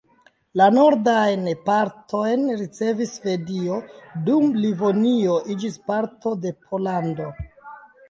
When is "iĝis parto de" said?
5.59-6.59